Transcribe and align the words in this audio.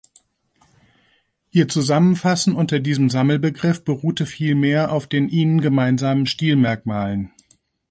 Ihr 1.51 1.67
Zusammenfassen 1.67 2.55
unter 2.55 2.79
diesem 2.79 3.11
Sammelbegriff 3.11 3.83
beruhte 3.85 4.25
vielmehr 4.25 4.91
auf 4.91 5.05
den 5.05 5.29
ihnen 5.29 5.61
gemeinsamen 5.61 6.25
Stilmerkmalen. 6.25 7.31